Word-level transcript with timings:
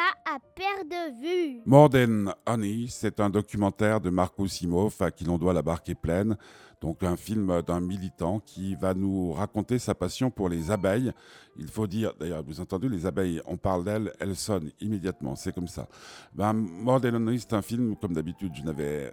pas 0.00 0.32
à 0.34 0.38
perdre 0.54 0.88
de 0.90 1.20
vue. 1.20 1.62
More 1.66 1.90
Than 1.90 2.32
Honey, 2.46 2.86
c'est 2.88 3.20
un 3.20 3.30
documentaire 3.30 4.00
de 4.00 4.10
Marco 4.10 4.46
Simov 4.46 4.94
à 5.00 5.10
qui 5.10 5.24
l'on 5.24 5.38
doit 5.38 5.52
la 5.52 5.62
barque 5.62 5.88
est 5.88 5.94
pleine. 5.94 6.36
Donc 6.80 7.02
un 7.02 7.16
film 7.16 7.60
d'un 7.62 7.80
militant 7.80 8.40
qui 8.40 8.74
va 8.74 8.94
nous 8.94 9.32
raconter 9.32 9.78
sa 9.78 9.94
passion 9.94 10.30
pour 10.30 10.48
les 10.48 10.70
abeilles. 10.70 11.12
Il 11.58 11.68
faut 11.68 11.86
dire, 11.86 12.14
d'ailleurs, 12.18 12.42
vous 12.42 12.60
entendez, 12.60 12.88
les 12.88 13.04
abeilles, 13.04 13.42
on 13.44 13.58
parle 13.58 13.84
d'elles, 13.84 14.12
elles 14.18 14.36
sonnent 14.36 14.70
immédiatement, 14.80 15.36
c'est 15.36 15.54
comme 15.54 15.68
ça. 15.68 15.88
Ben, 16.32 16.54
More 16.54 17.00
Than 17.02 17.14
Honey, 17.16 17.38
c'est 17.38 17.52
un 17.52 17.60
film, 17.62 17.96
comme 17.96 18.14
d'habitude, 18.14 18.52
je 18.54 18.62
n'avais 18.62 19.12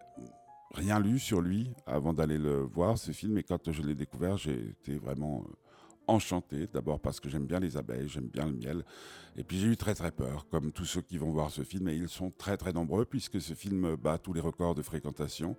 rien 0.73 0.99
lu 0.99 1.19
sur 1.19 1.41
lui 1.41 1.71
avant 1.85 2.13
d'aller 2.13 2.37
le 2.37 2.61
voir, 2.61 2.97
ce 2.97 3.11
film, 3.11 3.37
et 3.37 3.43
quand 3.43 3.69
je 3.69 3.81
l'ai 3.81 3.95
découvert, 3.95 4.37
j'ai 4.37 4.69
été 4.69 4.97
vraiment 4.97 5.43
euh, 5.45 5.53
enchanté, 6.07 6.67
d'abord 6.73 6.99
parce 6.99 7.19
que 7.19 7.29
j'aime 7.29 7.45
bien 7.45 7.59
les 7.59 7.77
abeilles, 7.77 8.07
j'aime 8.07 8.27
bien 8.27 8.45
le 8.45 8.53
miel, 8.53 8.83
et 9.37 9.43
puis 9.43 9.59
j'ai 9.59 9.67
eu 9.67 9.77
très 9.77 9.93
très 9.93 10.11
peur, 10.11 10.47
comme 10.49 10.71
tous 10.71 10.85
ceux 10.85 11.01
qui 11.01 11.17
vont 11.17 11.31
voir 11.31 11.51
ce 11.51 11.63
film, 11.63 11.89
et 11.89 11.95
ils 11.95 12.09
sont 12.09 12.31
très 12.31 12.57
très 12.57 12.73
nombreux 12.73 13.05
puisque 13.05 13.39
ce 13.39 13.53
film 13.53 13.95
bat 13.95 14.17
tous 14.17 14.33
les 14.33 14.41
records 14.41 14.75
de 14.75 14.81
fréquentation. 14.81 15.55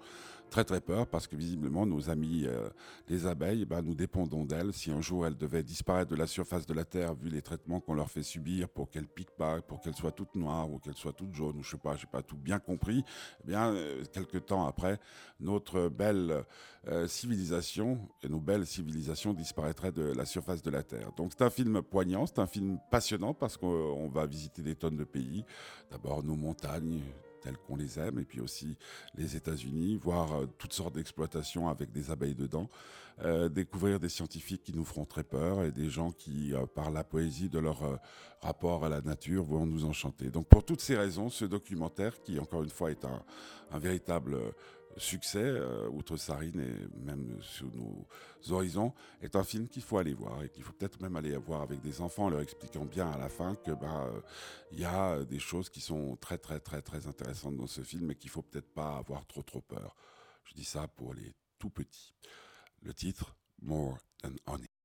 Très 0.51 0.65
très 0.65 0.81
peur 0.81 1.07
parce 1.07 1.27
que 1.27 1.37
visiblement 1.37 1.85
nos 1.85 2.09
amis 2.09 2.45
euh, 2.47 2.71
les 3.09 3.27
abeilles, 3.27 3.67
bah, 3.67 3.83
nous 3.83 3.95
dépendons 3.95 4.45
d'elles. 4.45 4.73
Si 4.73 4.91
un 4.91 5.03
jour 5.03 5.27
elles 5.27 5.37
devaient 5.37 5.63
disparaître 5.63 6.11
de 6.11 6.17
la 6.17 6.27
surface 6.27 6.65
de 6.65 6.73
la 6.73 6.87
Terre, 6.87 7.15
vu 7.15 7.29
les 7.29 7.43
traitements 7.43 7.81
qu'on 7.81 7.93
leur 7.93 8.11
fait 8.11 8.23
subir 8.23 8.69
pour 8.69 8.89
qu'elles 8.89 9.09
piquent 9.09 9.37
pas, 9.37 9.61
pour 9.61 9.81
qu'elles 9.81 9.95
soient 9.95 10.13
toutes 10.13 10.37
noires 10.37 10.71
ou 10.71 10.79
qu'elles 10.79 10.97
soient 10.97 11.13
toutes 11.13 11.35
jaunes, 11.35 11.59
ou 11.59 11.63
je 11.63 11.73
sais 11.73 11.77
pas, 11.77 11.97
j'ai 11.97 12.07
pas 12.07 12.23
tout 12.23 12.37
bien 12.37 12.59
compris, 12.59 13.05
eh 13.45 13.47
bien 13.47 13.75
euh, 13.75 14.03
quelques 14.11 14.47
temps 14.47 14.67
après, 14.67 14.99
notre 15.39 15.89
belle 15.89 16.45
euh, 16.87 17.07
civilisation 17.07 18.09
et 18.23 18.29
nos 18.29 18.41
belles 18.41 18.67
civilisations 18.67 19.35
disparaîtraient 19.35 19.93
de 19.93 20.13
la 20.15 20.25
surface 20.25 20.63
de 20.63 20.71
la 20.71 20.83
Terre. 20.83 21.13
Donc 21.17 21.33
c'est 21.37 21.45
un 21.45 21.51
film 21.51 21.83
poignant, 21.83 22.25
c'est 22.27 22.39
un 22.39 22.47
film 22.47 22.79
passionnant 22.91 23.35
parce 23.35 23.59
qu'on 23.59 24.09
va 24.09 24.25
visiter 24.25 24.63
des 24.63 24.77
tonnes 24.77 24.97
de 24.97 25.05
pays. 25.05 25.45
D'abord 25.91 26.25
nos 26.25 26.37
montagnes, 26.37 27.03
telles 27.41 27.57
qu'on 27.57 27.77
les 27.77 27.99
aime, 27.99 28.19
et 28.19 28.25
puis 28.25 28.41
aussi 28.41 28.77
les 29.15 29.37
États-Unis, 29.37 29.97
voir 29.97 30.33
euh, 30.33 30.47
toutes 30.59 30.73
sortes 30.73 30.95
d'exploitations 30.95 31.69
avec 31.69 31.93
des 31.93 32.11
abeilles 32.11 32.35
dedans, 32.35 32.69
euh, 33.23 33.49
découvrir 33.49 33.99
des 33.99 34.09
scientifiques 34.09 34.63
qui 34.63 34.75
nous 34.75 34.85
feront 34.85 35.05
très 35.05 35.25
peur 35.25 35.65
et 35.65 35.73
des 35.73 35.91
gens 35.91 36.13
qui, 36.13 36.55
euh, 36.55 36.67
par 36.67 36.91
la 36.91 37.05
poésie 37.05 37.49
de 37.49 37.59
leur 37.59 37.99
rapport 38.41 38.85
à 38.85 38.89
la 38.89 39.01
nature, 39.01 39.45
vont 39.45 39.67
nous 39.67 39.85
enchanter. 39.85 40.31
Donc 40.31 40.47
pour 40.49 40.65
toutes 40.65 40.81
ces 40.81 40.97
raisons, 40.97 41.29
ce 41.29 41.45
documentaire, 41.45 42.23
qui 42.23 42.39
encore 42.39 42.63
une 42.63 42.71
fois 42.71 42.91
est 42.91 43.05
un 43.05 43.79
véritable 43.79 44.39
succès, 44.99 45.43
euh, 45.43 45.89
outre 45.89 46.17
Sarine 46.17 46.61
et 46.61 47.05
même 47.05 47.39
sur 47.41 47.67
nos 47.75 48.07
horizons, 48.51 48.93
est 49.23 49.37
un 49.37 49.45
film 49.45 49.69
qu'il 49.69 49.83
faut 49.83 49.99
aller 49.99 50.15
voir 50.15 50.43
et 50.43 50.49
qu'il 50.49 50.63
faut 50.63 50.73
peut-être 50.73 51.01
même 51.01 51.17
aller 51.17 51.37
voir 51.37 51.63
avec 51.63 51.81
des 51.81 52.01
enfants 52.01 52.27
en 52.27 52.31
leur 52.31 52.41
expliquant 52.41 52.85
bien 52.85 53.11
à 53.11 53.19
la 53.19 53.29
fin 53.29 53.55
que 53.55 53.73
bah 53.73 54.11
il 54.73 54.81
y 54.81 54.85
a 54.85 55.25
des 55.25 55.39
choses 55.39 55.69
qui 55.69 55.81
sont 55.81 56.17
très 56.17 56.39
très 56.39 56.61
très 56.61 56.83
très 56.83 57.07
intéressantes 57.07 57.57
dans 57.57 57.67
ce 57.67 57.83
film 57.83 58.11
et 58.11 58.15
qu'il 58.15 58.31
faut 58.31 58.43
peut-être 58.43 58.73
pas 58.73 58.97
avoir 58.97 59.27
trop 59.27 59.43
trop 59.43 59.61
peur. 59.61 59.97
Je 60.45 60.55
dis 60.55 60.65
ça 60.65 60.89
pour 60.89 61.15
les 61.15 61.35
tout 61.59 61.71
petits. 61.71 62.15
Le 62.83 62.95
titre 62.95 63.37
More 63.63 63.99
Than 64.23 64.35
Honey. 64.47 64.78